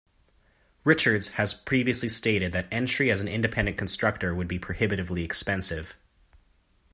Richards 0.83 1.27
has 1.33 1.53
previously 1.53 2.09
stated 2.09 2.53
that 2.53 2.65
entry 2.71 3.11
as 3.11 3.21
an 3.21 3.27
independent 3.27 3.77
constructor 3.77 4.33
would 4.33 4.47
be 4.47 4.57
prohibitively 4.57 5.23
expensive. 5.23 5.95